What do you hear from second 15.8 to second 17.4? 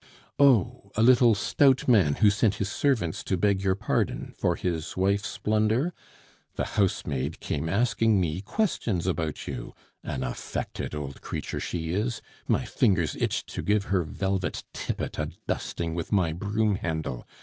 with my broom handle!